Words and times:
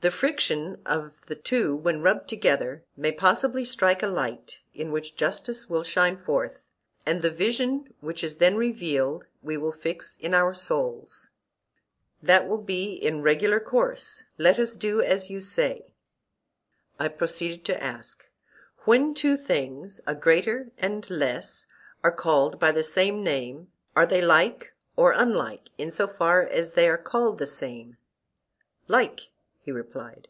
The 0.00 0.12
friction 0.12 0.80
of 0.86 1.26
the 1.26 1.34
two 1.34 1.74
when 1.74 2.02
rubbed 2.02 2.28
together 2.28 2.84
may 2.96 3.10
possibly 3.10 3.64
strike 3.64 4.00
a 4.00 4.06
light 4.06 4.60
in 4.72 4.92
which 4.92 5.16
justice 5.16 5.68
will 5.68 5.82
shine 5.82 6.16
forth, 6.16 6.68
and 7.04 7.20
the 7.20 7.32
vision 7.32 7.92
which 7.98 8.22
is 8.22 8.36
then 8.36 8.54
revealed 8.56 9.26
we 9.42 9.56
will 9.56 9.72
fix 9.72 10.14
in 10.14 10.34
our 10.34 10.54
souls. 10.54 11.30
That 12.22 12.46
will 12.46 12.62
be 12.62 12.92
in 12.92 13.22
regular 13.22 13.58
course; 13.58 14.22
let 14.38 14.56
us 14.60 14.76
do 14.76 15.02
as 15.02 15.30
you 15.30 15.40
say. 15.40 15.92
I 17.00 17.08
proceeded 17.08 17.64
to 17.64 17.82
ask: 17.82 18.30
When 18.84 19.14
two 19.14 19.36
things, 19.36 20.00
a 20.06 20.14
greater 20.14 20.70
and 20.78 21.10
less, 21.10 21.66
are 22.04 22.12
called 22.12 22.60
by 22.60 22.70
the 22.70 22.84
same 22.84 23.24
name, 23.24 23.72
are 23.96 24.06
they 24.06 24.20
like 24.20 24.74
or 24.94 25.10
unlike 25.10 25.70
in 25.76 25.90
so 25.90 26.06
far 26.06 26.42
as 26.42 26.74
they 26.74 26.88
are 26.88 26.96
called 26.98 27.38
the 27.38 27.48
same? 27.48 27.96
Like, 28.86 29.22
he 29.60 29.72
replied. 29.72 30.26